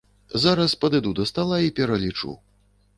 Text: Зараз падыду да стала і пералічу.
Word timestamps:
Зараз 0.45 0.71
падыду 0.87 1.13
да 1.21 1.27
стала 1.33 1.63
і 1.67 1.73
пералічу. 1.81 2.39